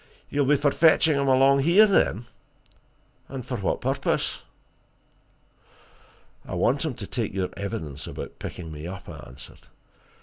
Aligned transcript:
"You'll 0.31 0.47
be 0.47 0.55
for 0.55 0.71
fetching 0.71 1.15
him 1.15 1.27
along 1.27 1.59
here, 1.59 1.85
then? 1.85 2.25
And 3.29 3.45
for 3.45 3.57
what 3.57 3.81
purpose?" 3.81 4.41
"I 6.43 6.55
want 6.55 6.83
him 6.83 6.95
to 6.95 7.05
take 7.05 7.35
your 7.35 7.49
evidence 7.55 8.07
about 8.07 8.39
picking 8.39 8.71
me 8.71 8.87
up," 8.87 9.07
I 9.07 9.17
answered. 9.19 9.59